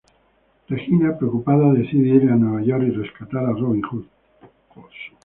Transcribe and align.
Regina, 0.67 1.15
preocupada, 1.15 1.73
decide 1.73 2.07
ir 2.07 2.31
a 2.31 2.35
Nueva 2.35 2.63
York 2.63 2.83
y 2.87 2.89
rescatar 2.89 3.45
a 3.45 3.51
Robin 3.51 3.83
Hood. 3.85 4.05